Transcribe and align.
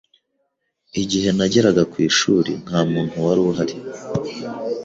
Igihe 1.01 1.29
nageraga 1.37 1.83
ku 1.91 1.97
ishuri, 2.09 2.51
nta 2.65 2.79
muntu 2.91 3.15
wari 3.25 3.41
uhari. 3.49 3.75